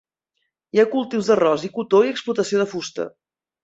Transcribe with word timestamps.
Hi 0.77 0.81
ha 0.81 0.85
cultius 0.95 1.31
d'arròs 1.33 1.69
i 1.69 1.73
cotó 1.79 2.03
i 2.09 2.13
explotació 2.17 2.67
de 2.67 2.71
fusta. 2.77 3.13